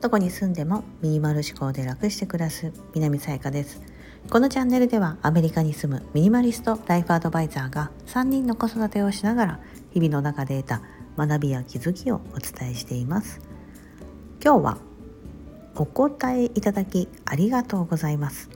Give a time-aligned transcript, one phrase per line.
[0.00, 3.82] どこに住んでもミニマル思考で楽して暮らす南さやかです。
[4.30, 9.60] このチャンネルではアメリカに住むミニマリストライフアドバイザーが3人の子育てをしながら
[9.92, 10.82] 日々の中で得た
[11.16, 13.40] 学びや気づきをお伝えしています。
[14.44, 14.78] 今日は
[15.74, 18.48] お答えいただきありがとうございます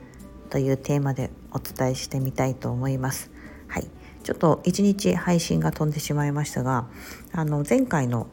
[0.49, 3.29] というテーマでお伝えしてみたいと思います。
[3.67, 3.87] はい。
[4.23, 6.87] ちょっと1日配信が飛んでしまいましたが
[7.33, 8.27] あの前回の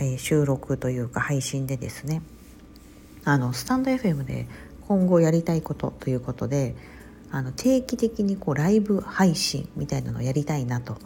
[0.00, 2.22] え、収録というか配信でですね
[3.24, 4.48] あのスタンド FM で
[4.88, 6.74] 今後やりたいことということで
[7.30, 10.96] あの定期的にこうライブ配信みたいなのをやりたいなと。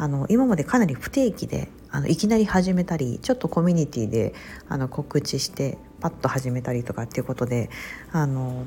[0.00, 4.32] あの今までかなり不定期であのいきなり始めたりちょっとコミュニティで
[4.68, 7.68] あの告知してパッと始めたりとかっていうことで
[8.12, 8.64] あの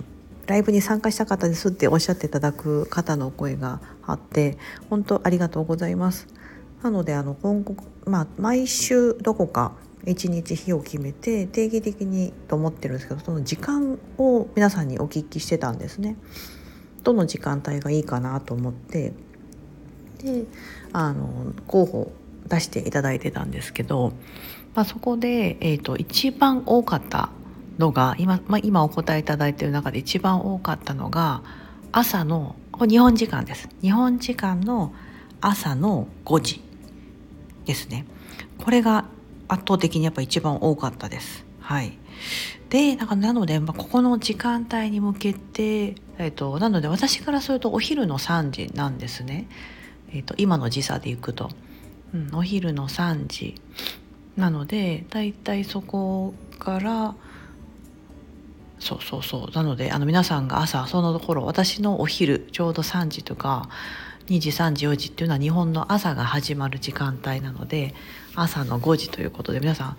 [0.48, 4.58] ライブに参加したかったですっておっしゃっていただく方の声があって
[4.90, 6.28] 本当ありがとうございます。
[6.82, 9.74] なのであの今後、まあ、毎週どこか
[10.06, 16.18] 1日日を決めて定期的にと思ってるんですけどその時間を皆さんにお聞きしてたんですね。
[17.04, 19.14] どの時間帯がいいかなと思って
[20.24, 20.46] で
[20.94, 22.12] あの候補
[22.48, 24.14] 出していただいてたんですけど、
[24.76, 27.30] まあ、そこで、えーと、一番多かった
[27.78, 31.42] のが今,、まあ、今お答えいただいている中で一番多かったのが
[31.92, 33.70] 朝の日本時間です。
[33.82, 34.94] 日本時間の
[35.40, 36.62] 朝の5時
[37.66, 38.06] ですね。
[38.58, 39.06] これが
[39.48, 41.46] 圧倒的にやっぱ一番多かったです。
[41.60, 41.98] はい。
[42.70, 49.50] でなんかなので、まあ、ここの時間帯に向けて、えーと、なので私からするとお昼の3時なんですね、
[50.14, 51.50] えーと、今の時差でいくと、
[52.14, 53.56] うん、お昼の3時。
[54.38, 57.16] なのでだいたいそこから
[58.82, 59.56] そうそうそう。
[59.56, 63.70] なのであの皆さんが朝そのところ私のお昼ちょうど3時とか
[64.32, 67.94] 2時3時4時っていうのは日本の朝が始まる時間帯なので
[68.34, 69.98] 朝の5時ということで皆さん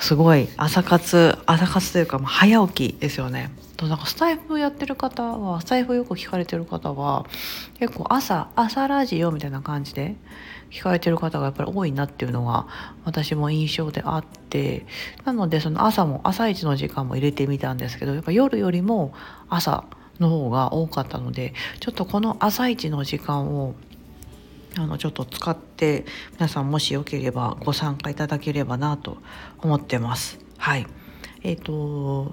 [0.00, 3.52] すごい朝活朝活というかもう早起きですよね。
[3.76, 7.24] となんかスタイフやってる方はスタイフよく聞かれてる方は
[7.78, 10.16] 結構朝朝ラジオみたいな感じで
[10.70, 12.66] 聞かれてる方がやっぱり多いなっていうのが
[13.04, 14.86] 私も印象であって
[15.24, 19.14] なのでその朝も朝一の時間も入れてみたんですけどやっぱ夜よりも
[19.48, 19.84] 朝
[20.20, 23.74] の方が多かったのでちょっとこの朝一の時間を
[24.76, 29.18] あのちょっと使って皆さんもしよければご参加いただければなと
[29.58, 30.38] 思ってます。
[30.56, 30.86] はい。
[31.42, 32.32] えっ、ー、と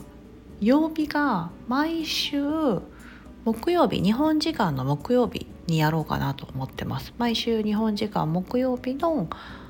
[0.62, 2.41] 曜日が毎週
[3.45, 7.13] 木曜日日本時間の木曜日にやろうかなと思ってます。
[7.18, 9.28] 毎週日本時間木曜日の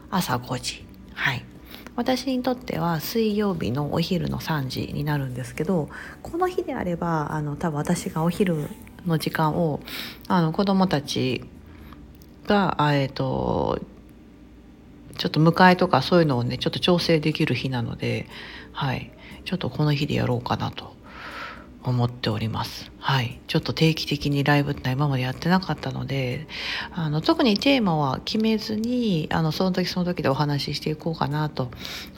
[0.09, 0.85] 朝5時。
[1.13, 1.45] はい。
[1.95, 5.89] 私にとっては水曜日のお昼の3時になるんですけど
[6.21, 8.67] この日であればあの多分私がお昼
[9.05, 9.79] の時間を
[10.27, 11.45] あの子供たち
[12.47, 13.79] が、えーと、
[15.17, 18.27] ちょっと迎えとかそういうのをねちょっと調整できる日なので、
[18.71, 19.11] はい、
[19.45, 20.93] ちょっとこの日でやろうかなと
[21.89, 22.91] 思っております。
[22.99, 23.39] はい。
[23.47, 26.47] ちょっと定期的にライブって今までやってなかったので、
[26.91, 31.69] あの、特にテーマは決めずに、あの、その時その時でお話ししていこうかなと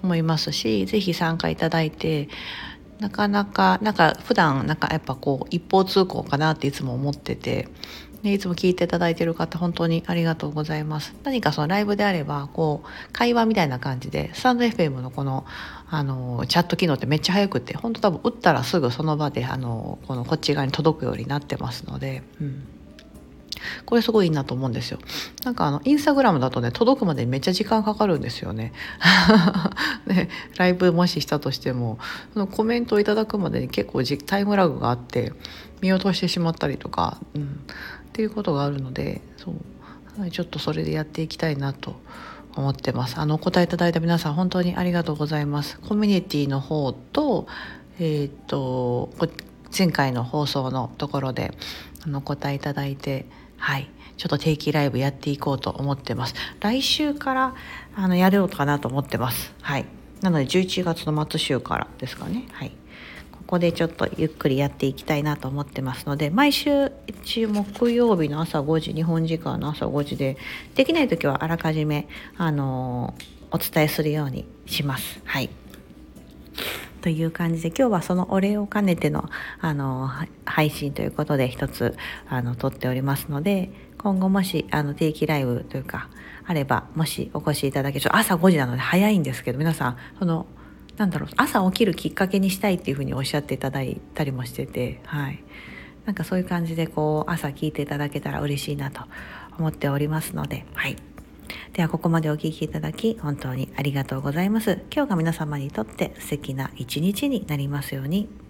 [0.01, 2.29] 思いますし、是非参加いただいて、
[2.99, 7.67] なかなか、なんか普段、なんかやっぱこう、一方通行かなっていつも思ってて、
[8.23, 11.13] ね、いつも聞いていただいている方本当にありがとうございます。
[11.23, 15.45] 何かそのライブであればこう会話みたいな感じでスタンド FM のこの
[15.89, 22.67] あのチャット機能ってめっちゃ早くて本当多分打ったらすぐその場であのこのこっち側に届くようになってますので、うん、
[23.85, 24.99] これすごいいいなと思うんですよ。
[25.43, 28.73] なんかあのインスタグラムだとね届くまでめっちゃ時間かかるんですよね。
[30.07, 31.99] ねライブもししたとしても
[32.33, 35.33] そのコメントをいただくまでに結構タイムラグがあって
[35.81, 37.45] 見落としてしまったりとか、うん、っ
[38.13, 41.95] ていうことがあるのでそうちょっとそれでやっていきたいなと
[42.55, 43.19] 思ってます。
[43.19, 45.79] あのお答えいただいた皆さん本当にありがとうございます。
[45.79, 47.47] コミュニティの方と
[47.99, 49.09] えっ、と
[49.77, 51.53] 前回の放送のところで
[52.03, 53.25] あのお答えいただいて
[53.57, 56.33] はいちょっと定期ライブやっていこうと思ってます。
[56.59, 57.55] 来週から
[57.95, 59.53] あのやろうかなと思ってます。
[59.61, 59.85] はい。
[60.21, 62.47] なので11月の末週からですかね。
[62.51, 62.71] はい。
[63.31, 70.35] ここでちょっとゆっくりやっていきたいなと思ってますので毎週一応木曜日の朝5時日本時間の朝5時で
[70.75, 73.13] できない時はあらかじめあの
[73.51, 75.21] お伝えするようにします。
[75.23, 75.49] はい
[77.07, 79.29] という感じで今日はそのお礼を兼ねての
[79.61, 80.09] あの
[80.43, 81.95] 配信ということで一つ
[82.27, 86.09] あの撮っておりますので今後もしあの定期ライブというか
[86.45, 90.47] あればもしお越しいただける朝5時なので早いんですけど皆さんその
[90.97, 95.41] なんだろう朝起きるきっかけにしたいっていうふうにおっしゃっていただいたりもしててはい。
[96.03, 99.03] なんかそういう感じでこう朝聞いていただけたら嬉しいなと
[99.57, 100.97] 思っておりますのではい。
[101.73, 104.79] ではここまでお聴きいただき本当にありがとうございます。
[104.93, 108.46] 今日が皆様にとって素敵な一日になりますように。